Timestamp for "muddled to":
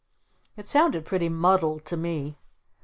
1.29-1.95